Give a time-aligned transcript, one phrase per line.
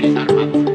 [0.00, 0.67] ataque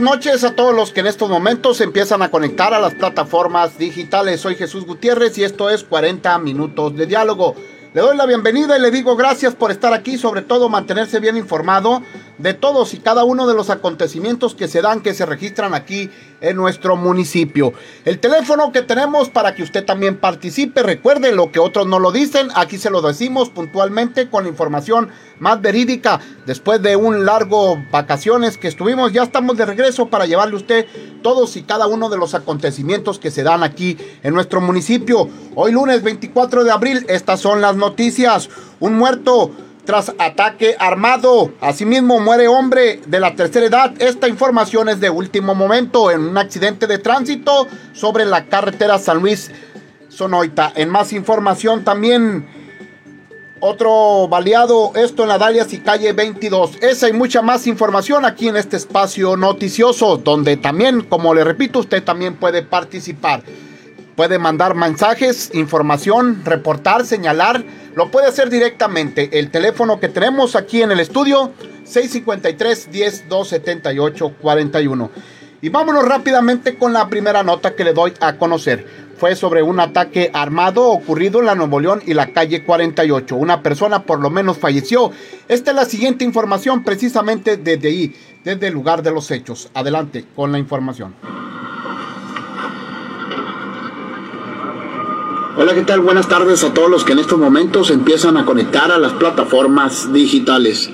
[0.00, 3.76] Buenas noches a todos los que en estos momentos empiezan a conectar a las plataformas
[3.76, 4.40] digitales.
[4.40, 7.54] Soy Jesús Gutiérrez y esto es 40 minutos de diálogo.
[7.92, 11.36] Le doy la bienvenida y le digo gracias por estar aquí, sobre todo mantenerse bien
[11.36, 12.02] informado
[12.42, 16.10] de todos y cada uno de los acontecimientos que se dan, que se registran aquí
[16.40, 17.72] en nuestro municipio.
[18.04, 22.12] El teléfono que tenemos para que usted también participe, recuerde lo que otros no lo
[22.12, 26.20] dicen, aquí se lo decimos puntualmente con información más verídica.
[26.46, 30.86] Después de un largo vacaciones que estuvimos, ya estamos de regreso para llevarle a usted
[31.22, 35.28] todos y cada uno de los acontecimientos que se dan aquí en nuestro municipio.
[35.54, 38.48] Hoy lunes 24 de abril, estas son las noticias.
[38.78, 39.50] Un muerto
[39.84, 41.52] tras ataque armado.
[41.60, 43.94] Asimismo muere hombre de la tercera edad.
[43.98, 49.20] Esta información es de último momento en un accidente de tránsito sobre la carretera San
[49.20, 49.50] Luis
[50.08, 50.72] Sonoita.
[50.76, 52.46] En más información también
[53.60, 56.78] otro baleado, esto en la Dalias y calle 22.
[56.80, 61.80] Esa y mucha más información aquí en este espacio noticioso, donde también, como le repito,
[61.80, 63.42] usted también puede participar.
[64.16, 67.64] Puede mandar mensajes, información, reportar, señalar.
[67.94, 69.38] Lo puede hacer directamente.
[69.38, 71.52] El teléfono que tenemos aquí en el estudio,
[71.84, 75.10] 653 10 278 41.
[75.62, 78.86] Y vámonos rápidamente con la primera nota que le doy a conocer.
[79.18, 83.36] Fue sobre un ataque armado ocurrido en la Nuevo León y la calle 48.
[83.36, 85.10] Una persona por lo menos falleció.
[85.48, 89.68] Esta es la siguiente información precisamente desde ahí, desde el lugar de los hechos.
[89.74, 91.14] Adelante con la información.
[95.56, 95.98] Hola, ¿qué tal?
[95.98, 100.12] Buenas tardes a todos los que en estos momentos empiezan a conectar a las plataformas
[100.12, 100.88] digitales.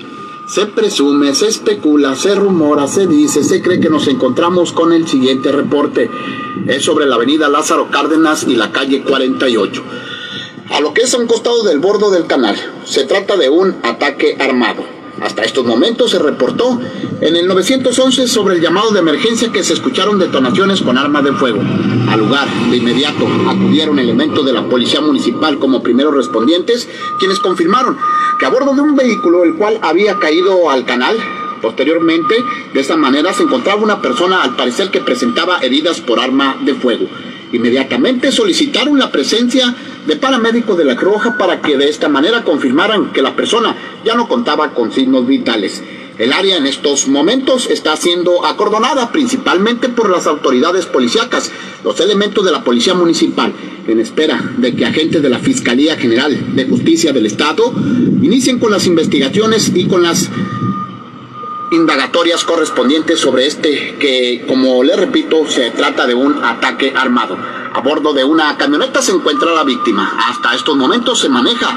[0.47, 5.07] Se presume, se especula, se rumora, se dice, se cree que nos encontramos con el
[5.07, 6.09] siguiente reporte.
[6.65, 9.83] Es sobre la avenida Lázaro Cárdenas y la calle 48.
[10.71, 13.75] A lo que es a un costado del bordo del canal, se trata de un
[13.83, 14.96] ataque armado.
[15.21, 16.79] Hasta estos momentos se reportó
[17.21, 21.33] en el 911 sobre el llamado de emergencia que se escucharon detonaciones con armas de
[21.33, 21.59] fuego.
[22.09, 26.87] Al lugar, de inmediato, acudieron elementos de la Policía Municipal como primeros respondientes,
[27.19, 27.97] quienes confirmaron
[28.39, 31.17] que a bordo de un vehículo el cual había caído al canal,
[31.61, 32.35] posteriormente,
[32.73, 36.75] de esta manera se encontraba una persona al parecer que presentaba heridas por arma de
[36.75, 37.07] fuego.
[37.51, 39.73] Inmediatamente solicitaron la presencia
[40.07, 43.75] de paramédicos de la Cruz Roja para que de esta manera confirmaran que la persona
[44.05, 45.83] ya no contaba con signos vitales.
[46.17, 51.51] El área en estos momentos está siendo acordonada principalmente por las autoridades policíacas,
[51.83, 53.53] los elementos de la Policía Municipal,
[53.87, 57.71] en espera de que agentes de la Fiscalía General de Justicia del Estado
[58.21, 60.29] inicien con las investigaciones y con las
[61.71, 67.37] indagatorias correspondientes sobre este que, como le repito, se trata de un ataque armado.
[67.73, 70.17] A bordo de una camioneta se encuentra la víctima.
[70.29, 71.69] Hasta estos momentos se maneja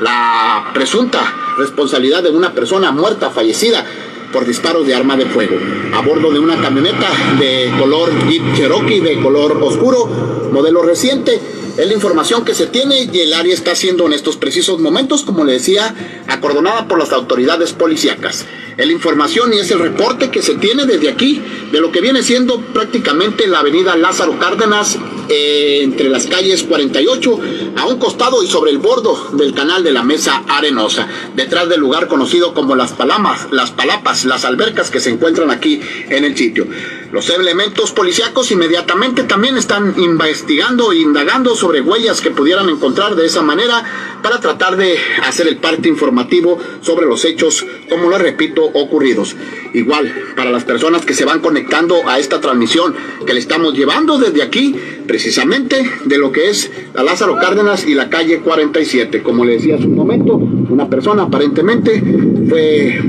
[0.00, 1.20] la presunta
[1.58, 3.84] responsabilidad de una persona muerta, fallecida
[4.32, 5.56] por disparos de arma de fuego.
[5.94, 7.08] A bordo de una camioneta
[7.38, 10.06] de color Jeep Cherokee de color oscuro,
[10.52, 11.40] modelo reciente,
[11.76, 15.22] es la información que se tiene y el área está siendo en estos precisos momentos,
[15.22, 15.94] como le decía,
[16.26, 18.46] acordonada por las autoridades policíacas.
[18.76, 21.42] Es la información y es el reporte que se tiene desde aquí
[21.72, 24.98] de lo que viene siendo prácticamente la avenida Lázaro Cárdenas
[25.28, 27.40] eh, entre las calles 48
[27.76, 31.80] a un costado y sobre el bordo del canal de la Mesa Arenosa, detrás del
[31.80, 36.36] lugar conocido como las Palamas, las Palapas, las albercas que se encuentran aquí en el
[36.36, 36.66] sitio.
[37.12, 43.26] Los elementos policíacos inmediatamente también están investigando e indagando sobre huellas que pudieran encontrar de
[43.26, 43.84] esa manera
[44.22, 49.36] para tratar de hacer el parte informativo sobre los hechos, como lo repito, ocurridos.
[49.72, 52.94] Igual, para las personas que se van conectando a esta transmisión
[53.24, 54.74] que le estamos llevando desde aquí,
[55.06, 59.22] precisamente de lo que es la Lázaro Cárdenas y la calle 47.
[59.22, 62.02] Como le decía hace un momento, una persona aparentemente
[62.48, 63.00] fue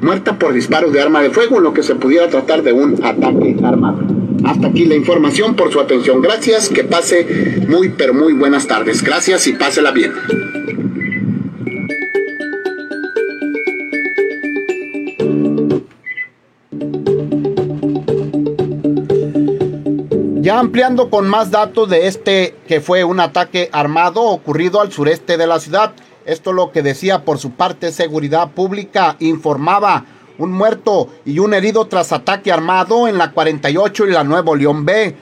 [0.00, 3.04] muerta por disparos de arma de fuego, en lo que se pudiera tratar de un
[3.04, 3.98] ataque armado.
[4.44, 6.22] Hasta aquí la información por su atención.
[6.22, 9.02] Gracias, que pase muy pero muy buenas tardes.
[9.02, 10.12] Gracias y pásela bien.
[20.40, 25.36] Ya ampliando con más datos de este que fue un ataque armado ocurrido al sureste
[25.36, 25.92] de la ciudad.
[26.24, 30.04] Esto lo que decía por su parte Seguridad Pública informaba
[30.38, 34.84] un muerto y un herido tras ataque armado en la 48 y la Nuevo León
[34.84, 35.14] B.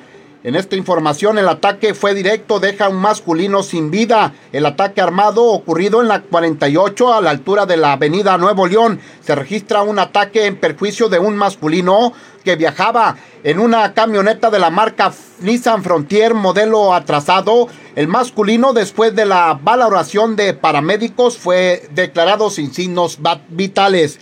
[0.49, 4.33] En esta información el ataque fue directo, deja a un masculino sin vida.
[4.51, 8.99] El ataque armado ocurrido en la 48 a la altura de la avenida Nuevo León.
[9.21, 12.15] Se registra un ataque en perjuicio de un masculino
[12.45, 17.69] que viajaba en una camioneta de la marca Nissan Frontier modelo atrasado.
[17.95, 23.19] El masculino después de la valoración de paramédicos fue declarado sin signos
[23.51, 24.19] vitales.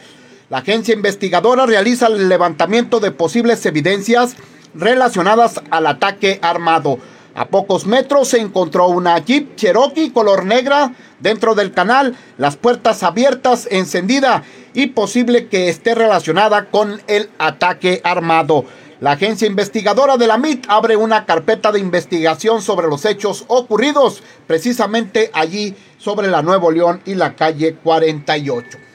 [0.51, 4.35] La agencia investigadora realiza el levantamiento de posibles evidencias
[4.79, 6.99] relacionadas al ataque armado.
[7.35, 13.03] A pocos metros se encontró una Jeep Cherokee color negra dentro del canal, las puertas
[13.03, 14.43] abiertas, encendida
[14.73, 18.65] y posible que esté relacionada con el ataque armado.
[19.01, 24.23] La agencia investigadora de la MIT abre una carpeta de investigación sobre los hechos ocurridos
[24.47, 28.86] precisamente allí sobre la Nuevo León y la calle 48.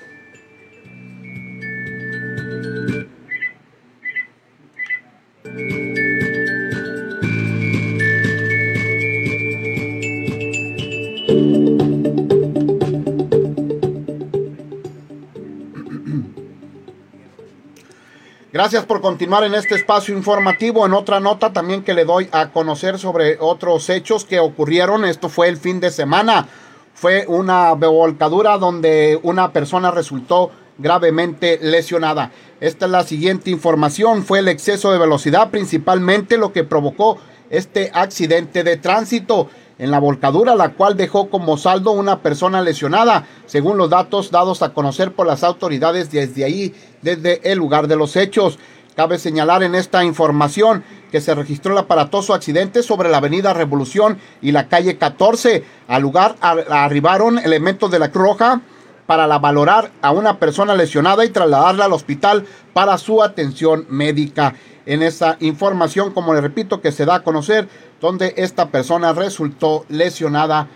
[18.53, 20.86] Gracias por continuar en este espacio informativo.
[20.86, 25.06] En otra nota también que le doy a conocer sobre otros hechos que ocurrieron.
[25.06, 26.50] Esto fue el fin de semana.
[26.94, 32.33] Fue una volcadura donde una persona resultó gravemente lesionada.
[32.59, 34.25] Esta es la siguiente información.
[34.25, 37.19] Fue el exceso de velocidad principalmente lo que provocó
[37.50, 39.50] este accidente de tránsito
[39.81, 44.61] en la volcadura, la cual dejó como saldo una persona lesionada, según los datos dados
[44.61, 48.59] a conocer por las autoridades desde ahí, desde el lugar de los hechos.
[48.95, 54.19] Cabe señalar en esta información que se registró el aparatoso accidente sobre la avenida Revolución
[54.39, 55.63] y la calle 14.
[55.87, 58.61] Al lugar arribaron elementos de la Cruz Roja
[59.07, 64.53] para la valorar a una persona lesionada y trasladarla al hospital para su atención médica.
[64.85, 67.67] En esa información, como le repito, que se da a conocer,
[67.99, 70.67] donde esta persona resultó lesionada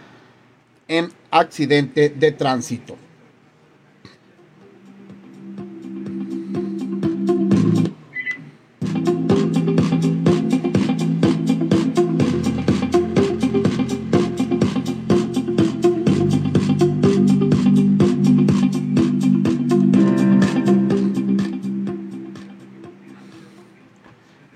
[0.87, 2.95] en accidente de tránsito.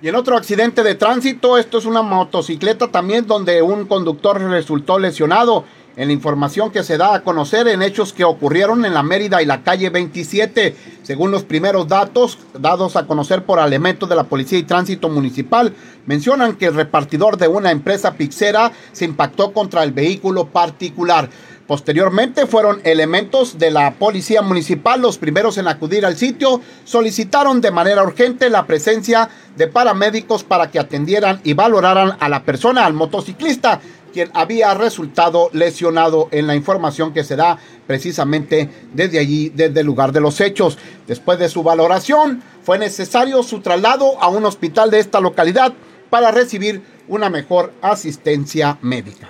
[0.07, 5.65] En otro accidente de tránsito, esto es una motocicleta también donde un conductor resultó lesionado.
[5.97, 9.41] En la información que se da a conocer en hechos que ocurrieron en la Mérida
[9.41, 10.73] y la calle 27,
[11.03, 15.73] según los primeros datos dados a conocer por elementos de la Policía y Tránsito Municipal,
[16.05, 21.29] mencionan que el repartidor de una empresa pixera se impactó contra el vehículo particular.
[21.69, 26.61] Posteriormente fueron elementos de la policía municipal los primeros en acudir al sitio.
[26.83, 32.43] Solicitaron de manera urgente la presencia de paramédicos para que atendieran y valoraran a la
[32.43, 33.81] persona, al motociclista,
[34.11, 39.85] quien había resultado lesionado en la información que se da precisamente desde allí, desde el
[39.85, 40.75] lugar de los hechos.
[41.05, 45.73] Después de su valoración, fue necesario su traslado a un hospital de esta localidad
[46.09, 49.29] para recibir una mejor asistencia médica.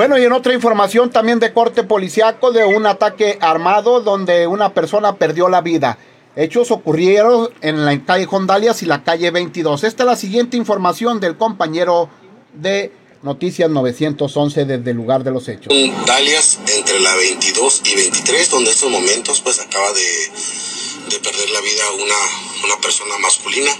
[0.00, 4.72] Bueno, y en otra información también de corte policiaco de un ataque armado donde una
[4.72, 5.98] persona perdió la vida.
[6.36, 9.84] Hechos ocurrieron en la calle Jondalias y la calle 22.
[9.84, 12.08] Esta es la siguiente información del compañero
[12.54, 12.90] de
[13.22, 15.70] Noticias 911 desde el lugar de los hechos.
[16.06, 21.60] Dalias entre la 22 y 23, donde en estos momentos pues acaba de, perder la
[21.60, 23.70] vida una, una persona masculina.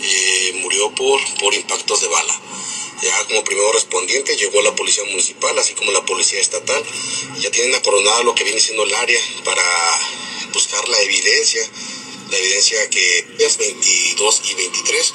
[0.00, 2.53] Eh, murió por, por impactos de bala.
[3.02, 6.82] Ya como primero respondiente llegó la policía municipal, así como la policía estatal.
[7.40, 9.62] Ya tienen acoronada lo que viene siendo el área para
[10.52, 11.68] buscar la evidencia,
[12.30, 15.14] la evidencia que es 22 y 23,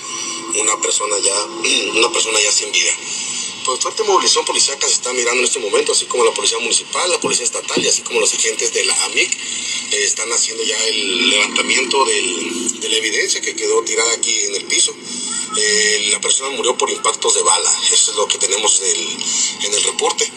[0.60, 1.44] una persona ya,
[1.96, 2.92] una persona ya sin vida.
[3.66, 7.10] Pues fuerte movilización policíaca se está mirando en este momento, así como la policía municipal,
[7.12, 10.78] la policía estatal y así como los agentes de la AMIC eh, están haciendo ya
[10.88, 14.94] el levantamiento del, de la evidencia que quedó tirada aquí en el piso.
[15.58, 17.72] Eh, la persona murió por impactos de bala.
[17.92, 20.32] Eso es lo que tenemos en el, reporte.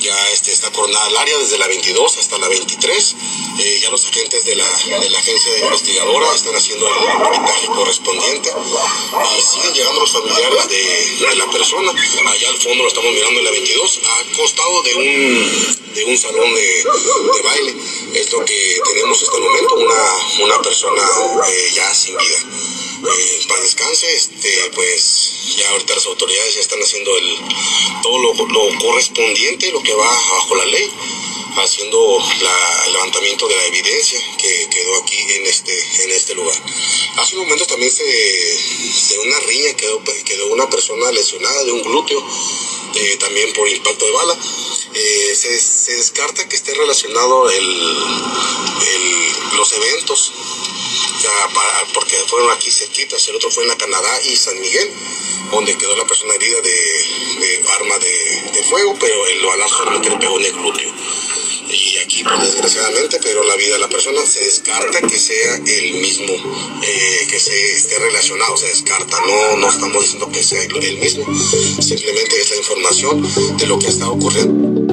[0.00, 3.16] ya este, está coronada el área desde la 22 hasta la 23.
[3.58, 4.68] Eh, ya los agentes de la,
[5.00, 11.26] de la agencia investigadora están haciendo el peritaje correspondiente y siguen llegando los familiares de,
[11.26, 11.90] de, la persona.
[11.90, 16.18] Allá al fondo lo estamos mirando en la 22, a costado de un, de un
[16.18, 17.76] salón de, de baile.
[18.14, 21.02] Es lo que tenemos hasta el momento, una, una persona
[21.48, 22.38] eh, ya sin vida.
[23.48, 27.36] Para descanse, este, pues ya ahorita las autoridades ya están haciendo el,
[28.02, 30.90] todo lo, lo correspondiente, lo que va bajo la ley,
[31.56, 36.56] haciendo la, el levantamiento de la evidencia que quedó aquí en este, en este lugar.
[37.16, 41.82] Hace un momento también se, de una riña quedó, quedó una persona lesionada de un
[41.82, 42.24] glúteo,
[42.94, 44.38] eh, también por impacto de bala.
[44.94, 50.32] Eh, se, se, descarta que esté relacionado el, el, los eventos,
[51.94, 54.90] porque fueron aquí cerquitas, el otro fue en la Canadá y San Miguel
[55.50, 60.38] donde quedó la persona herida de, arma de, fuego, pero el balazo realmente le pegó
[60.38, 60.92] en el glúteo.
[61.68, 65.94] Y aquí, pues, desgraciadamente, pero la vida de la persona se descarta que sea el
[65.94, 66.32] mismo,
[66.82, 69.20] eh, que se esté relacionado, se descarta.
[69.20, 71.24] No, no estamos diciendo que sea el mismo,
[71.80, 74.85] simplemente es la información de lo que está ocurriendo.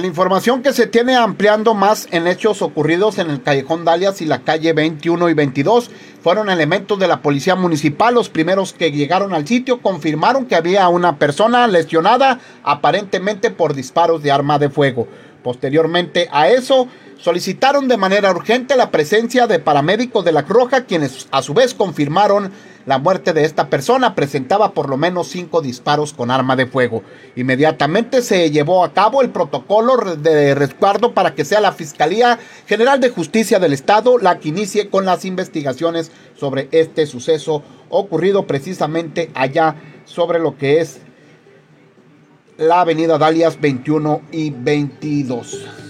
[0.00, 4.24] La información que se tiene ampliando más en hechos ocurridos en el Callejón Dalias y
[4.24, 5.90] la calle 21 y 22,
[6.22, 8.14] fueron elementos de la policía municipal.
[8.14, 14.22] Los primeros que llegaron al sitio confirmaron que había una persona lesionada aparentemente por disparos
[14.22, 15.06] de arma de fuego.
[15.42, 16.88] Posteriormente a eso,
[17.20, 21.74] solicitaron de manera urgente la presencia de paramédicos de la Roja, quienes a su vez
[21.74, 22.50] confirmaron
[22.86, 24.14] la muerte de esta persona.
[24.14, 27.02] Presentaba por lo menos cinco disparos con arma de fuego.
[27.36, 33.00] Inmediatamente se llevó a cabo el protocolo de resguardo para que sea la Fiscalía General
[33.00, 39.30] de Justicia del Estado la que inicie con las investigaciones sobre este suceso ocurrido precisamente
[39.34, 41.00] allá sobre lo que es
[42.56, 45.89] la avenida Dalias 21 y 22.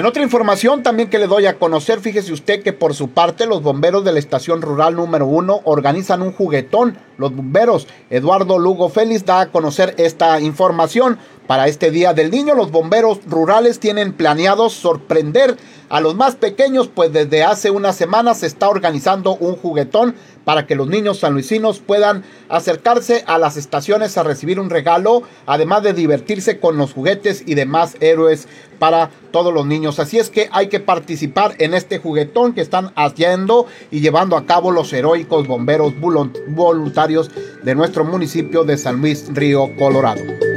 [0.00, 3.44] En otra información también que le doy a conocer, fíjese usted que por su parte
[3.44, 6.96] los bomberos de la estación rural número uno organizan un juguetón.
[7.18, 11.18] Los bomberos Eduardo Lugo Félix da a conocer esta información.
[11.46, 15.58] Para este Día del Niño, los bomberos rurales tienen planeado sorprender
[15.90, 20.66] a los más pequeños, pues desde hace una semana se está organizando un juguetón para
[20.66, 25.92] que los niños sanluisinos puedan acercarse a las estaciones a recibir un regalo, además de
[25.92, 29.98] divertirse con los juguetes y demás héroes para todos los niños.
[30.00, 34.46] Así es que hay que participar en este juguetón que están haciendo y llevando a
[34.46, 37.30] cabo los heroicos bomberos voluntarios
[37.62, 40.49] de nuestro municipio de San Luis Río, Colorado.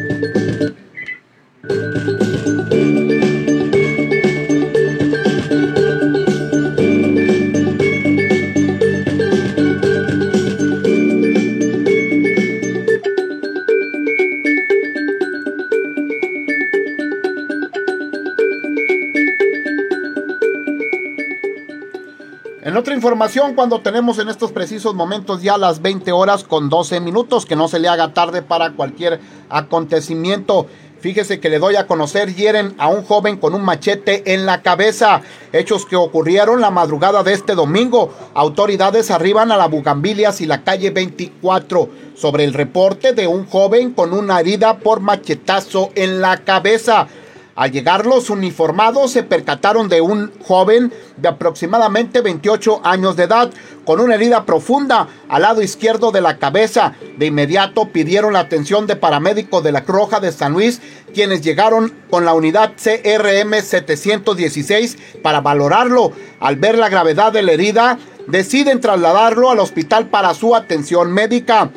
[22.65, 27.01] En otra información, cuando tenemos en estos precisos momentos ya las 20 horas con 12
[27.01, 30.67] minutos, que no se le haga tarde para cualquier acontecimiento.
[31.01, 34.61] Fíjese que le doy a conocer, hieren a un joven con un machete en la
[34.61, 35.21] cabeza.
[35.51, 38.13] Hechos que ocurrieron la madrugada de este domingo.
[38.33, 43.91] Autoridades arriban a la Bugambilias y la calle 24 sobre el reporte de un joven
[43.91, 47.09] con una herida por machetazo en la cabeza.
[47.55, 53.51] Al llegar los uniformados se percataron de un joven de aproximadamente 28 años de edad
[53.85, 56.93] con una herida profunda al lado izquierdo de la cabeza.
[57.17, 60.81] De inmediato pidieron la atención de paramédicos de la Croja de San Luis,
[61.13, 66.11] quienes llegaron con la unidad CRM 716 para valorarlo.
[66.39, 71.69] Al ver la gravedad de la herida, deciden trasladarlo al hospital para su atención médica.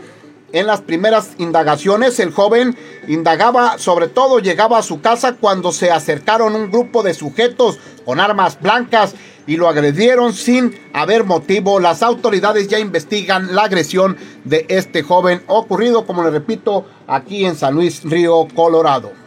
[0.57, 5.91] En las primeras indagaciones, el joven indagaba, sobre todo llegaba a su casa cuando se
[5.91, 9.15] acercaron un grupo de sujetos con armas blancas
[9.47, 11.79] y lo agredieron sin haber motivo.
[11.79, 17.55] Las autoridades ya investigan la agresión de este joven ocurrido, como le repito, aquí en
[17.55, 19.26] San Luis Río, Colorado.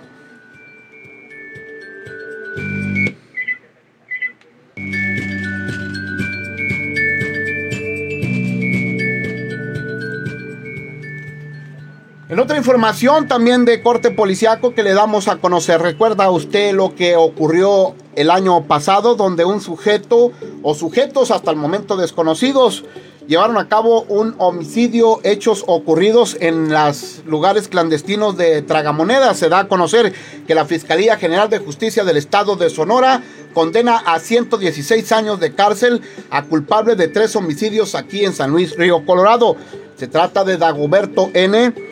[12.29, 16.93] En otra información también de corte policiaco que le damos a conocer, ¿recuerda usted lo
[16.93, 20.31] que ocurrió el año pasado donde un sujeto
[20.61, 22.85] o sujetos hasta el momento desconocidos
[23.27, 29.39] llevaron a cabo un homicidio, hechos ocurridos en los lugares clandestinos de Tragamonedas.
[29.39, 30.13] Se da a conocer
[30.45, 33.23] que la Fiscalía General de Justicia del Estado de Sonora
[33.55, 38.77] condena a 116 años de cárcel a culpable de tres homicidios aquí en San Luis
[38.77, 39.55] Río Colorado.
[39.95, 41.88] Se trata de Dagoberto N.,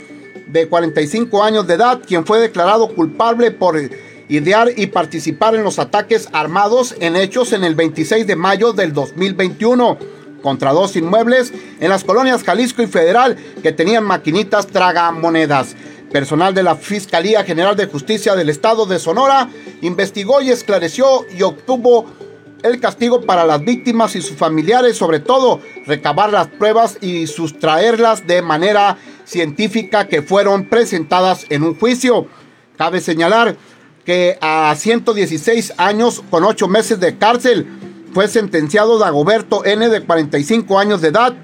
[0.48, 3.77] de 45 años de edad, quien fue declarado culpable por
[4.30, 8.94] idear y participar en los ataques armados en hechos en el 26 de mayo del
[8.94, 9.98] 2021
[10.42, 15.75] contra dos inmuebles en las colonias Jalisco y Federal que tenían maquinitas tragamonedas.
[16.12, 19.50] Personal de la Fiscalía General de Justicia del Estado de Sonora
[19.82, 22.06] investigó y esclareció y obtuvo
[22.63, 28.25] el castigo para las víctimas y sus familiares, sobre todo recabar las pruebas y sustraerlas
[28.25, 32.27] de manera científica que fueron presentadas en un juicio.
[32.77, 33.57] Cabe señalar
[34.05, 37.67] que a 116 años con 8 meses de cárcel
[38.13, 41.36] fue sentenciado Dagoberto N de 45 años de edad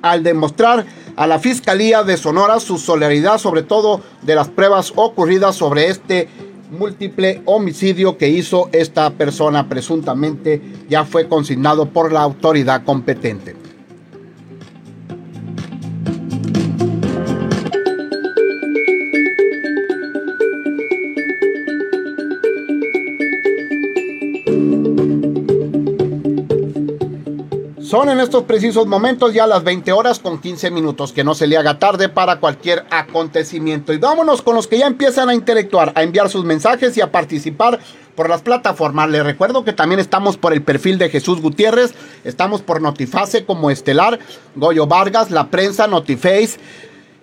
[0.00, 0.86] al demostrar
[1.16, 6.28] a la Fiscalía de Sonora su solidaridad sobre todo de las pruebas ocurridas sobre este
[6.70, 13.59] múltiple homicidio que hizo esta persona presuntamente ya fue consignado por la autoridad competente.
[27.90, 31.48] Son en estos precisos momentos ya las 20 horas con 15 minutos, que no se
[31.48, 33.92] le haga tarde para cualquier acontecimiento.
[33.92, 37.10] Y vámonos con los que ya empiezan a intelectuar, a enviar sus mensajes y a
[37.10, 37.80] participar
[38.14, 39.10] por las plataformas.
[39.10, 41.92] Les recuerdo que también estamos por el perfil de Jesús Gutiérrez,
[42.22, 44.20] estamos por Notiface como Estelar,
[44.54, 46.60] Goyo Vargas, La Prensa, Notiface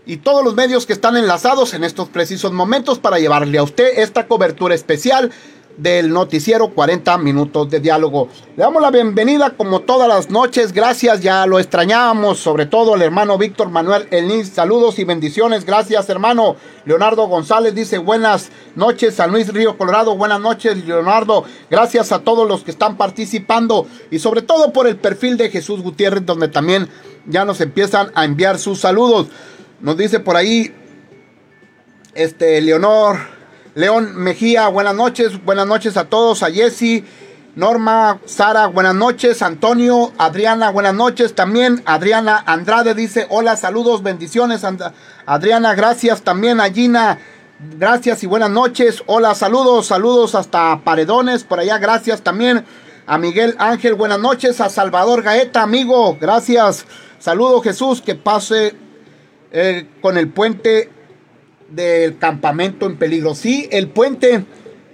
[0.05, 3.99] y todos los medios que están enlazados en estos precisos momentos para llevarle a usted
[3.99, 5.31] esta cobertura especial
[5.77, 8.29] del noticiero 40 minutos de diálogo.
[8.55, 13.03] Le damos la bienvenida como todas las noches, gracias, ya lo extrañábamos, sobre todo el
[13.03, 16.55] hermano Víctor Manuel Elnis, saludos y bendiciones, gracias hermano.
[16.85, 22.47] Leonardo González dice buenas noches, San Luis Río Colorado, buenas noches Leonardo, gracias a todos
[22.47, 26.89] los que están participando y sobre todo por el perfil de Jesús Gutiérrez donde también
[27.27, 29.27] ya nos empiezan a enviar sus saludos.
[29.79, 30.73] Nos dice por ahí,
[32.15, 33.36] este, Leonor
[33.77, 37.03] León Mejía, buenas noches, buenas noches a todos, a Jesse,
[37.55, 44.65] Norma, Sara, buenas noches, Antonio, Adriana, buenas noches, también Adriana Andrade dice, hola, saludos, bendiciones,
[45.27, 47.19] Adriana, gracias, también a Gina,
[47.77, 52.65] gracias y buenas noches, hola, saludos, saludos hasta Paredones, por allá, gracias también
[53.05, 56.83] a Miguel Ángel, buenas noches, a Salvador Gaeta, amigo, gracias,
[57.19, 58.75] saludo Jesús, que pase
[59.51, 60.96] eh, con el puente
[61.69, 63.35] del campamento en peligro.
[63.35, 64.45] Sí, el puente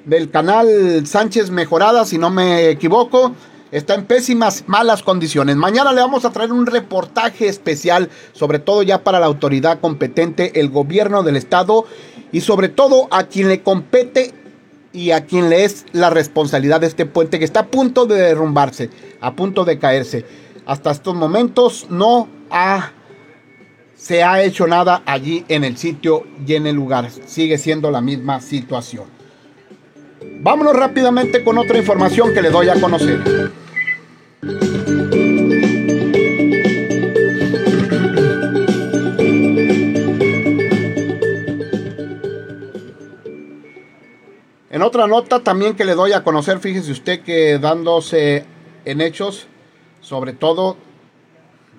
[0.06, 3.34] del canal Sánchez Mejorada, si no me equivoco,
[3.72, 5.56] está en pésimas, malas condiciones.
[5.56, 10.60] Mañana le vamos a traer un reportaje especial, sobre todo ya para la autoridad competente,
[10.60, 11.86] el gobierno del estado
[12.32, 14.34] y sobre todo a quien le compete
[14.92, 18.16] y a quien le es la responsabilidad de este puente que está a punto de
[18.16, 18.90] derrumbarse,
[19.22, 20.26] a punto de caerse.
[20.66, 22.92] Hasta estos momentos no ha
[24.04, 27.10] se ha hecho nada allí en el sitio y en el lugar.
[27.26, 29.06] Sigue siendo la misma situación.
[30.42, 33.22] Vámonos rápidamente con otra información que le doy a conocer.
[44.70, 48.44] En otra nota también que le doy a conocer, fíjese usted que dándose
[48.84, 49.48] en hechos,
[50.02, 50.76] sobre todo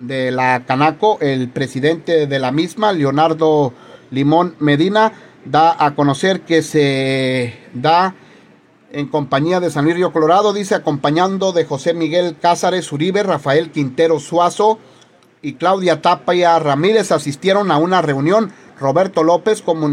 [0.01, 3.73] de la Canaco, el presidente de la misma, Leonardo
[4.11, 5.13] Limón Medina,
[5.45, 8.15] da a conocer que se da
[8.93, 14.21] en compañía de San Luis Colorado, dice acompañando de José Miguel Cázares Uribe, Rafael Quintero
[14.21, 14.79] Suazo
[15.43, 18.53] y Claudia Tapia Ramírez asistieron a una reunión.
[18.79, 19.89] Roberto López como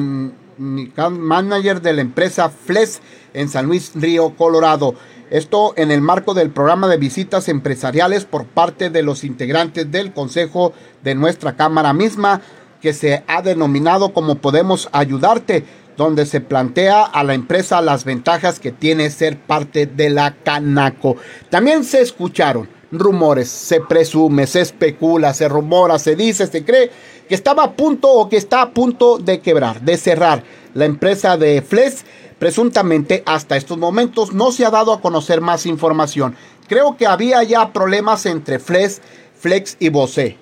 [0.58, 3.02] manager de la empresa FLES
[3.34, 4.96] en San Luis Río Colorado.
[5.32, 10.12] Esto en el marco del programa de visitas empresariales por parte de los integrantes del
[10.12, 12.42] Consejo de nuestra Cámara misma,
[12.82, 15.64] que se ha denominado como Podemos Ayudarte,
[15.96, 21.16] donde se plantea a la empresa las ventajas que tiene ser parte de la Canaco.
[21.50, 26.92] También se escucharon rumores, se presume, se especula, se rumora, se dice, se cree
[27.30, 31.38] que estaba a punto o que está a punto de quebrar, de cerrar la empresa
[31.38, 32.04] de Fles
[32.42, 36.36] Presuntamente, hasta estos momentos no se ha dado a conocer más información.
[36.68, 39.00] Creo que había ya problemas entre Flex,
[39.38, 40.38] Flex y Bose.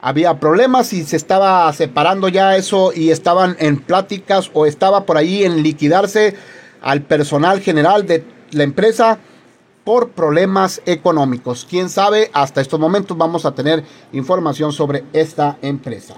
[0.00, 5.16] Había problemas y se estaba separando ya eso y estaban en pláticas o estaba por
[5.16, 6.34] ahí en liquidarse
[6.82, 9.20] al personal general de la empresa
[9.84, 11.64] por problemas económicos.
[11.70, 16.16] Quién sabe, hasta estos momentos vamos a tener información sobre esta empresa.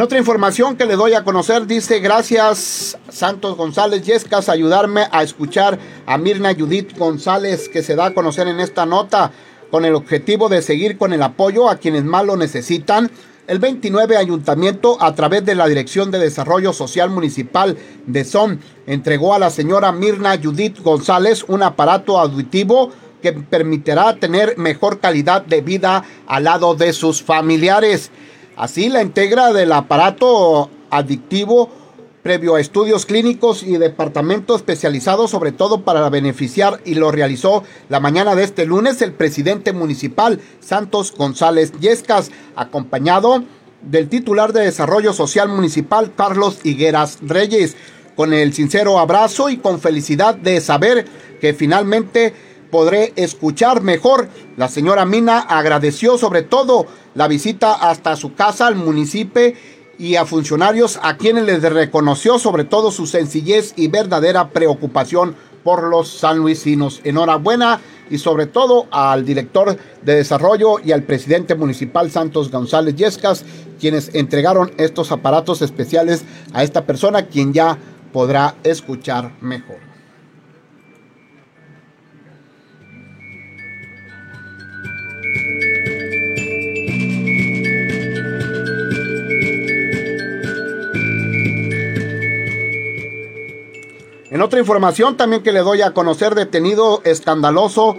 [0.00, 5.22] En otra información que le doy a conocer, dice gracias Santos González Yescas ayudarme a
[5.22, 9.30] escuchar a Mirna Judith González que se da a conocer en esta nota
[9.70, 13.10] con el objetivo de seguir con el apoyo a quienes más lo necesitan.
[13.46, 19.34] El 29 Ayuntamiento, a través de la Dirección de Desarrollo Social Municipal de SON, entregó
[19.34, 25.60] a la señora Mirna Judith González un aparato auditivo que permitirá tener mejor calidad de
[25.60, 28.10] vida al lado de sus familiares.
[28.56, 31.70] Así, la integra del aparato adictivo
[32.22, 38.00] previo a estudios clínicos y departamento especializado sobre todo para beneficiar y lo realizó la
[38.00, 43.44] mañana de este lunes el presidente municipal Santos González Yescas, acompañado
[43.82, 47.76] del titular de Desarrollo Social Municipal Carlos Higueras Reyes,
[48.16, 51.06] con el sincero abrazo y con felicidad de saber
[51.40, 52.34] que finalmente
[52.70, 54.28] podré escuchar mejor.
[54.56, 59.52] La señora Mina agradeció sobre todo la visita hasta su casa al municipio
[59.98, 65.84] y a funcionarios a quienes les reconoció sobre todo su sencillez y verdadera preocupación por
[65.84, 67.00] los sanluisinos.
[67.04, 73.44] Enhorabuena y sobre todo al director de desarrollo y al presidente municipal Santos González Yescas,
[73.78, 77.78] quienes entregaron estos aparatos especiales a esta persona, quien ya
[78.12, 79.89] podrá escuchar mejor.
[94.30, 97.96] En otra información también que le doy a conocer, detenido escandaloso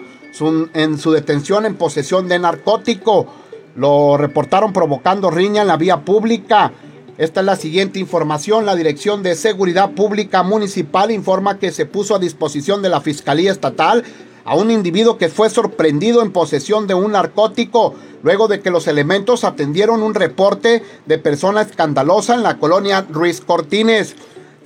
[0.73, 3.27] en su detención en posesión de narcótico.
[3.75, 6.71] Lo reportaron provocando riña en la vía pública.
[7.17, 8.65] Esta es la siguiente información.
[8.65, 13.51] La Dirección de Seguridad Pública Municipal informa que se puso a disposición de la Fiscalía
[13.51, 14.05] Estatal
[14.45, 18.87] a un individuo que fue sorprendido en posesión de un narcótico luego de que los
[18.87, 24.15] elementos atendieron un reporte de persona escandalosa en la colonia Ruiz Cortines.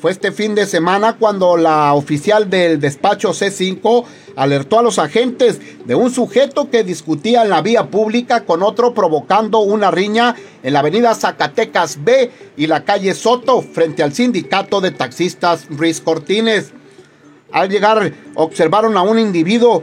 [0.05, 5.59] Fue este fin de semana cuando la oficial del despacho C5 alertó a los agentes
[5.83, 10.73] de un sujeto que discutía en la vía pública con otro provocando una riña en
[10.73, 16.71] la avenida Zacatecas B y la calle Soto frente al sindicato de taxistas Ruiz Cortines.
[17.51, 19.81] Al llegar observaron a un individuo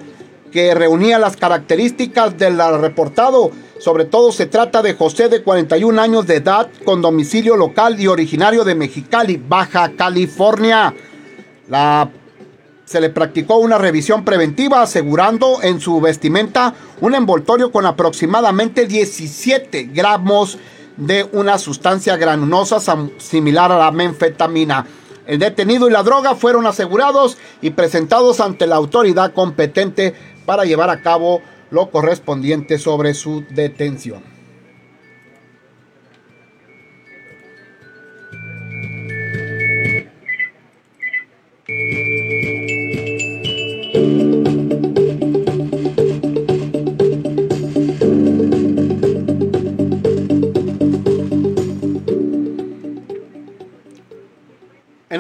[0.53, 3.51] que reunía las características del reportado
[3.83, 8.07] sobre todo se trata de José de 41 años de edad con domicilio local y
[8.07, 10.95] originario de Mexicali, Baja California.
[12.85, 19.91] se le practicó una revisión preventiva asegurando en su vestimenta un envoltorio con aproximadamente 17
[19.93, 20.59] gramos
[20.97, 22.79] de una sustancia granulosa
[23.19, 24.87] similar a la menfetamina.
[25.27, 30.91] El detenido y la droga fueron asegurados y presentados ante la autoridad competente para llevar
[30.91, 34.32] a cabo lo correspondiente sobre su detención.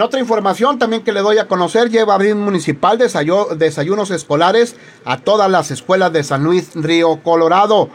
[0.02, 5.48] Otra información también que le doy a conocer, lleva abril municipal desayunos escolares a todas
[5.48, 7.88] las escuelas de San Luis Río Colorado,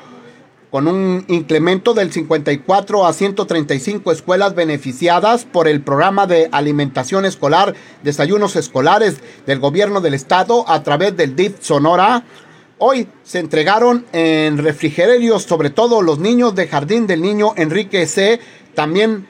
[0.72, 7.74] con un incremento del 54 a 135 escuelas beneficiadas por el programa de alimentación escolar,
[8.04, 12.24] desayunos escolares del gobierno del estado a través del DIF Sonora.
[12.78, 18.40] Hoy se entregaron en refrigerios, sobre todo los niños de Jardín del Niño Enrique C.
[18.76, 19.28] También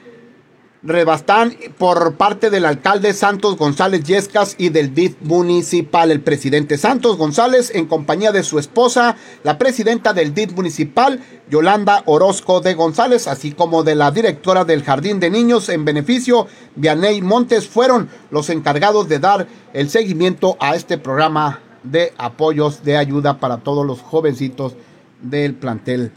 [0.82, 6.10] rebastán por parte del alcalde Santos González Yescas y del DIF municipal.
[6.10, 12.02] El presidente Santos González, en compañía de su esposa, la presidenta del DIF municipal, Yolanda
[12.06, 17.22] Orozco de González, así como de la directora del Jardín de Niños en beneficio, Vianey
[17.22, 23.38] Montes, fueron los encargados de dar el seguimiento a este programa de apoyos de ayuda
[23.38, 24.74] para todos los jovencitos
[25.22, 26.12] del plantel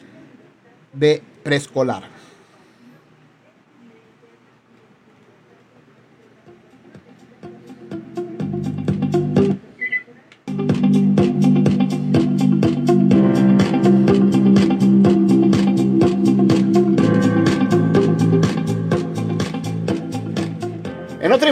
[0.93, 2.20] de preescolar.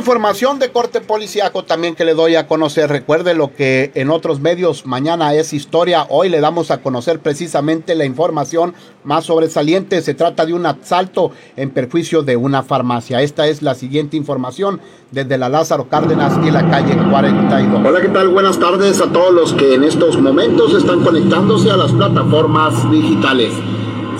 [0.09, 4.39] Información de corte policiaco también que le doy a conocer, recuerde lo que en otros
[4.39, 10.15] medios mañana es historia, hoy le damos a conocer precisamente la información más sobresaliente, se
[10.15, 13.21] trata de un asalto en perjuicio de una farmacia.
[13.21, 17.85] Esta es la siguiente información desde la Lázaro Cárdenas y la calle 42.
[17.85, 18.29] Hola, ¿qué tal?
[18.29, 23.53] Buenas tardes a todos los que en estos momentos están conectándose a las plataformas digitales.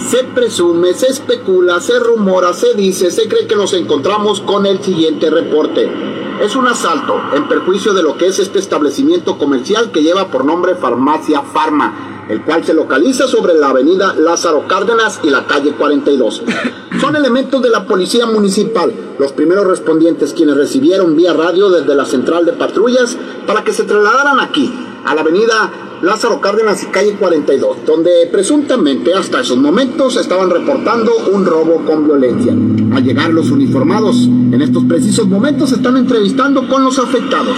[0.10, 4.82] Se presume, se especula, se rumora, se dice, se cree que nos encontramos con el
[4.82, 5.88] siguiente reporte.
[6.42, 10.46] Es un asalto en perjuicio de lo que es este establecimiento comercial que lleva por
[10.46, 15.74] nombre Farmacia Farma, el cual se localiza sobre la avenida Lázaro Cárdenas y la calle
[15.74, 16.42] 42.
[17.00, 22.08] Son elementos de la policía municipal, los primeros respondientes quienes recibieron vía radio desde la
[22.08, 24.74] central de patrullas para que se trasladaran aquí,
[25.06, 31.12] a la avenida Lázaro Cárdenas y calle 42, donde presuntamente hasta esos momentos estaban reportando
[31.34, 32.54] un robo con violencia.
[32.54, 37.58] Al llegar los uniformados, en estos precisos momentos están entrevistando con los afectados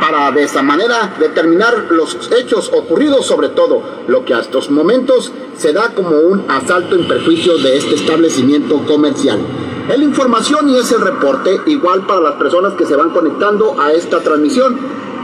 [0.00, 5.32] para de esa manera determinar los hechos ocurridos, sobre todo lo que a estos momentos
[5.56, 9.38] se da como un asalto en perjuicio de este establecimiento comercial.
[9.90, 13.80] Es la información y es el reporte, igual para las personas que se van conectando
[13.80, 14.76] a esta transmisión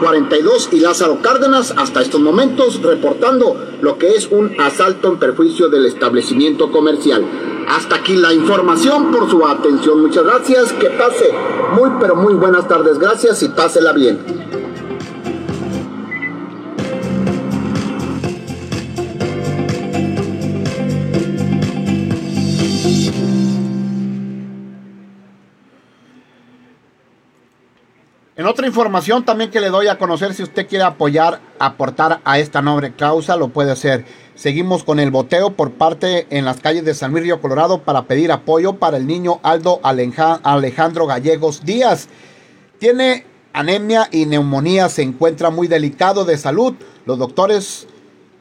[0.02, 5.68] 42 y Lázaro Cárdenas hasta estos momentos reportando lo que es un asalto en perjuicio
[5.68, 7.24] del establecimiento comercial.
[7.68, 10.02] Hasta aquí la información por su atención.
[10.02, 10.72] Muchas gracias.
[10.72, 11.32] Que pase
[11.76, 12.98] muy pero muy buenas tardes.
[12.98, 14.61] Gracias y pásela bien.
[28.42, 32.40] En otra información también que le doy a conocer, si usted quiere apoyar, aportar a
[32.40, 34.04] esta noble causa, lo puede hacer.
[34.34, 38.02] Seguimos con el boteo por parte en las calles de San Luis Río Colorado para
[38.08, 42.08] pedir apoyo para el niño Aldo Alejandro Gallegos Díaz.
[42.80, 46.74] Tiene anemia y neumonía, se encuentra muy delicado de salud.
[47.06, 47.86] Los doctores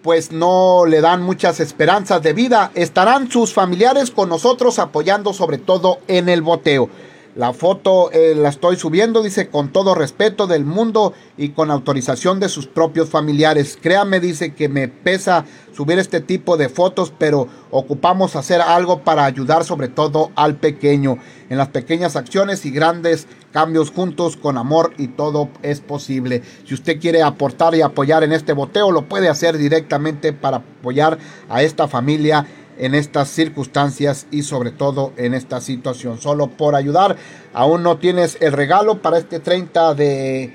[0.02, 2.72] pues no le dan muchas esperanzas de vida.
[2.74, 6.90] Estarán sus familiares con nosotros apoyando sobre todo en el boteo.
[7.34, 12.42] La foto eh, la estoy subiendo, dice, con todo respeto del mundo y con autorización
[12.42, 13.78] de sus propios familiares.
[13.82, 19.24] Créame, dice, que me pesa subir este tipo de fotos, pero ocupamos hacer algo para
[19.24, 21.20] ayudar sobre todo al pequeño.
[21.50, 26.44] En las pequeñas acciones y grandes cambios juntos con amor y todo es posible.
[26.66, 31.18] Si usted quiere aportar y apoyar en este boteo, lo puede hacer directamente para apoyar
[31.50, 32.46] a esta familia
[32.82, 36.20] en estas circunstancias y sobre todo en esta situación.
[36.20, 37.16] Solo por ayudar,
[37.54, 40.52] aún no tienes el regalo para este 30 de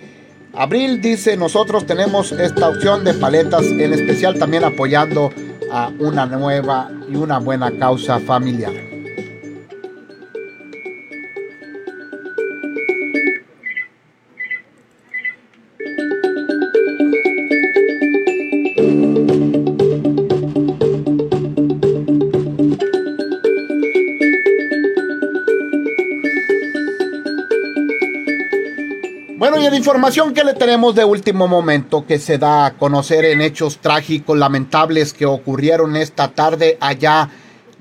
[0.53, 1.01] abril.
[1.01, 5.31] Dice, nosotros tenemos esta opción de paletas, en especial también apoyando
[5.71, 8.96] a una nueva y una buena causa familiar.
[29.87, 34.37] Información que le tenemos de último momento que se da a conocer en hechos trágicos,
[34.37, 37.31] lamentables que ocurrieron esta tarde allá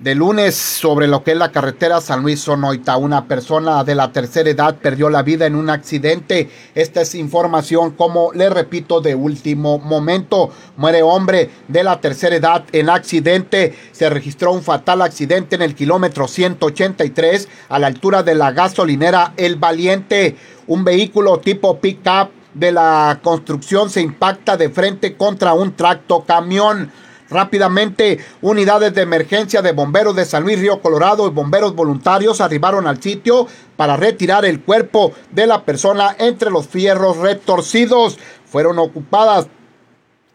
[0.05, 2.95] de lunes sobre lo que es la carretera San Luis Sonoita.
[2.95, 6.47] Una persona de la tercera edad perdió la vida en un accidente.
[6.75, 10.51] Esta es información, como le repito, de último momento.
[10.77, 13.73] Muere hombre de la tercera edad en accidente.
[13.93, 19.33] Se registró un fatal accidente en el kilómetro 183 a la altura de la gasolinera
[19.37, 20.35] El Valiente.
[20.67, 26.91] Un vehículo tipo pick-up de la construcción se impacta de frente contra un tracto camión.
[27.29, 32.85] Rápidamente, unidades de emergencia de bomberos de San Luis Río Colorado y bomberos voluntarios arribaron
[32.85, 38.19] al sitio para retirar el cuerpo de la persona entre los fierros retorcidos.
[38.45, 39.47] Fueron ocupadas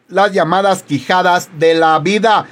[0.09, 2.47] las llamadas quijadas de la vida.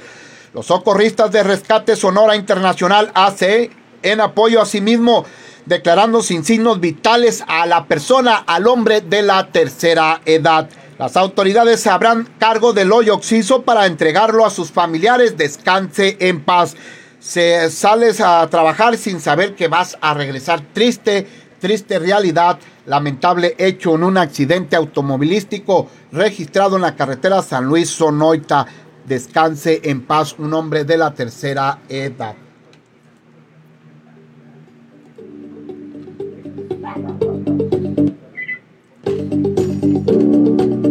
[0.53, 3.71] Los socorristas de Rescate Sonora Internacional AC,
[4.01, 5.25] en apoyo a sí mismo,
[5.69, 10.67] declarando sin signos vitales a la persona, al hombre de la tercera edad.
[10.97, 15.37] Las autoridades se habrán cargo del hoyo oxiso para entregarlo a sus familiares.
[15.37, 16.75] Descanse en paz.
[17.19, 21.27] Se sales a trabajar sin saber que vas a regresar triste,
[21.59, 28.65] triste realidad, lamentable hecho en un accidente automovilístico registrado en la carretera San Luis Sonoita.
[29.05, 32.48] Descanse en paz un hombre de la tercera edad.
[37.01, 37.19] Thank
[40.79, 40.88] you.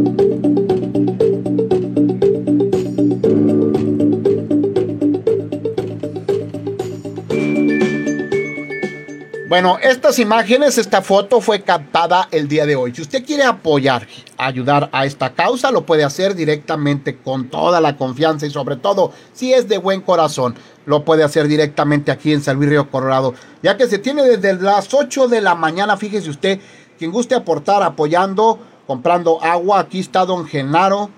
[9.49, 12.95] Bueno, estas imágenes, esta foto fue captada el día de hoy.
[12.95, 14.07] Si usted quiere apoyar,
[14.37, 19.11] ayudar a esta causa, lo puede hacer directamente con toda la confianza y sobre todo,
[19.33, 23.33] si es de buen corazón, lo puede hacer directamente aquí en San Luis Río Colorado.
[23.63, 26.61] Ya que se tiene desde las 8 de la mañana, fíjese usted,
[26.99, 31.09] quien guste aportar apoyando, comprando agua, aquí está don Genaro.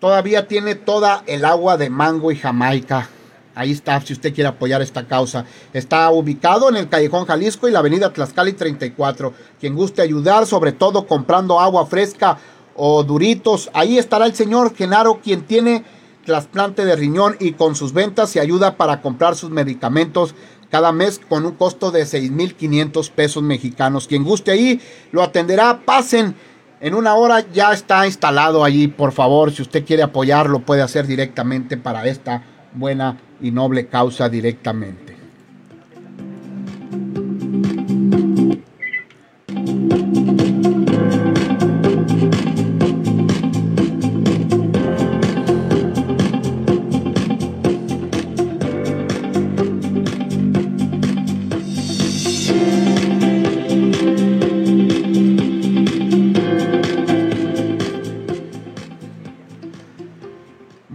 [0.00, 3.10] Todavía tiene toda el agua de mango y jamaica
[3.54, 5.44] Ahí está, si usted quiere apoyar esta causa.
[5.72, 9.32] Está ubicado en el Callejón Jalisco y la avenida Tlaxcali 34.
[9.58, 12.38] Quien guste ayudar, sobre todo comprando agua fresca
[12.76, 15.84] o duritos, ahí estará el señor Genaro, quien tiene
[16.24, 20.34] trasplante de riñón y con sus ventas se ayuda para comprar sus medicamentos
[20.70, 24.06] cada mes con un costo de 6.500 pesos mexicanos.
[24.06, 25.80] Quien guste ahí, lo atenderá.
[25.84, 26.36] Pasen.
[26.80, 30.80] En una hora ya está instalado allí, por favor, si usted quiere apoyar, lo puede
[30.80, 35.10] hacer directamente para esta buena y noble causa directamente.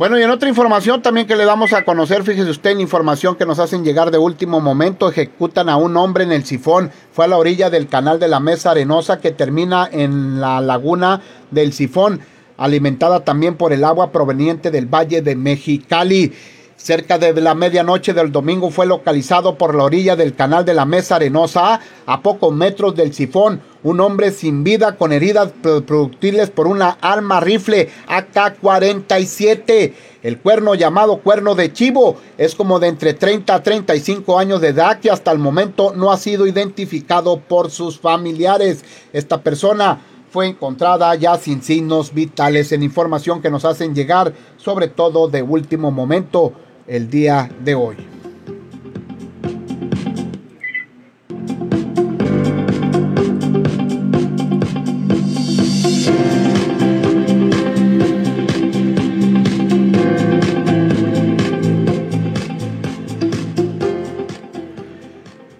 [0.06, 3.36] Bueno, y en otra información también que le damos a conocer, fíjese usted en información
[3.36, 7.26] que nos hacen llegar de último momento, ejecutan a un hombre en el sifón, fue
[7.26, 11.74] a la orilla del canal de la Mesa Arenosa que termina en la laguna del
[11.74, 12.20] sifón,
[12.56, 16.32] alimentada también por el agua proveniente del Valle de Mexicali.
[16.78, 20.84] Cerca de la medianoche del domingo fue localizado por la orilla del canal de la
[20.84, 26.68] Mesa Arenosa, a pocos metros del sifón, un hombre sin vida con heridas productiles por
[26.68, 29.94] una arma rifle AK-47.
[30.22, 34.70] El cuerno llamado cuerno de chivo es como de entre 30 a 35 años de
[34.70, 38.84] edad que hasta el momento no ha sido identificado por sus familiares.
[39.14, 44.90] Esta persona fue encontrada ya sin signos vitales en información que nos hacen llegar, sobre
[44.90, 46.52] todo de último momento
[46.88, 47.98] el día de hoy.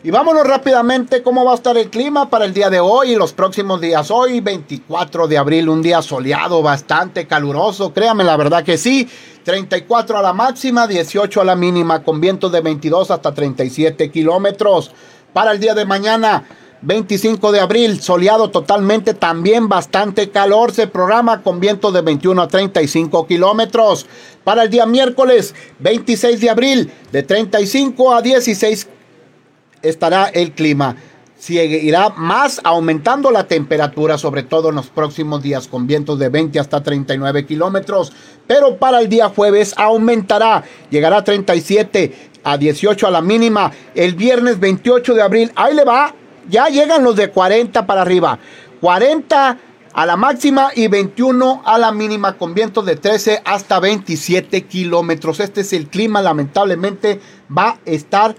[0.06, 3.16] Y vámonos rápidamente, ¿cómo va a estar el clima para el día de hoy y
[3.16, 4.12] los próximos días?
[4.12, 9.10] Hoy, 24 de abril, un día soleado, bastante caluroso, créame la verdad que sí.
[9.46, 14.92] 34 a la máxima, 18 a la mínima, con vientos de 22 hasta 37 kilómetros.
[15.34, 16.44] Para el día de mañana,
[16.82, 20.72] 25 de abril, soleado totalmente, también bastante calor.
[20.72, 24.08] Se programa con vientos de 21 a 35 kilómetros.
[24.44, 28.88] Para el día miércoles, 26 de abril, de 35 a 16
[29.84, 30.96] estará el clima.
[31.46, 36.60] Seguirá más aumentando la temperatura, sobre todo en los próximos días, con vientos de 20
[36.60, 38.12] hasta 39 kilómetros.
[38.48, 43.72] Pero para el día jueves aumentará, llegará a 37 a 18 a la mínima.
[43.94, 46.16] El viernes 28 de abril, ahí le va,
[46.50, 48.40] ya llegan los de 40 para arriba.
[48.82, 49.58] 40
[49.94, 55.40] a la máxima y 21 a la mínima con vientos de 13 hasta 27 kilómetros.
[55.40, 57.22] Este es el clima, lamentablemente
[57.56, 58.36] va a estar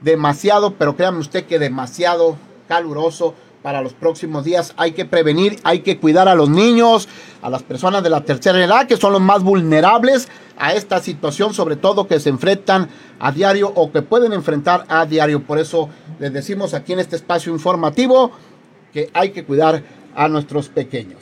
[0.00, 4.74] demasiado, pero créanme usted que demasiado caluroso para los próximos días.
[4.76, 7.08] Hay que prevenir, hay que cuidar a los niños,
[7.42, 11.52] a las personas de la tercera edad, que son los más vulnerables a esta situación,
[11.52, 15.42] sobre todo que se enfrentan a diario o que pueden enfrentar a diario.
[15.42, 18.30] Por eso les decimos aquí en este espacio informativo
[18.92, 19.82] que hay que cuidar
[20.14, 21.18] a nuestros pequeños.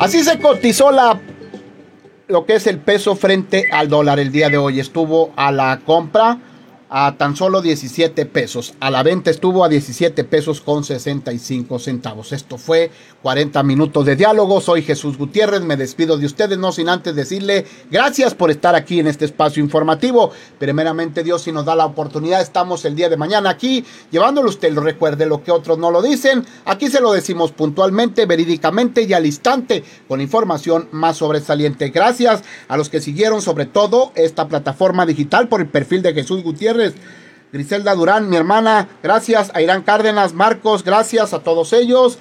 [0.00, 1.20] Así se cotizó la
[2.26, 4.80] lo que es el peso frente al dólar el día de hoy.
[4.80, 6.38] Estuvo a la compra
[6.92, 8.74] a tan solo 17 pesos.
[8.80, 12.32] A la venta estuvo a 17 pesos con 65 centavos.
[12.32, 12.90] Esto fue
[13.22, 14.60] 40 minutos de diálogo.
[14.60, 15.62] Soy Jesús Gutiérrez.
[15.62, 19.62] Me despido de ustedes, no sin antes decirle gracias por estar aquí en este espacio
[19.62, 20.32] informativo.
[20.58, 24.76] Primeramente, Dios, si nos da la oportunidad, estamos el día de mañana aquí llevándolo usted.
[24.76, 26.44] Recuerde lo que otros no lo dicen.
[26.64, 31.90] Aquí se lo decimos puntualmente, verídicamente y al instante con información más sobresaliente.
[31.90, 36.42] Gracias a los que siguieron, sobre todo, esta plataforma digital por el perfil de Jesús
[36.42, 36.79] Gutiérrez
[37.52, 39.50] Griselda Durán, mi hermana, gracias.
[39.54, 42.18] A Irán Cárdenas, Marcos, gracias a todos ellos.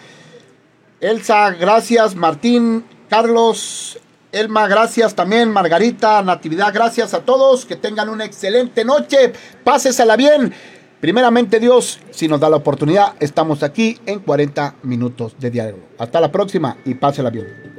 [1.01, 2.15] Elsa, gracias.
[2.15, 3.99] Martín, Carlos,
[4.31, 5.51] Elma, gracias también.
[5.51, 7.65] Margarita, Natividad, gracias a todos.
[7.65, 9.33] Que tengan una excelente noche.
[9.63, 10.53] Pásesela bien.
[10.99, 15.83] Primeramente Dios, si nos da la oportunidad, estamos aquí en 40 minutos de diálogo.
[15.97, 17.69] Hasta la próxima y pásela bien.